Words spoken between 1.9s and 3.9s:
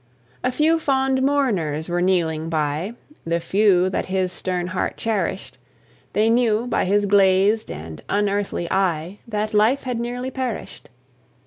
kneeling by, The few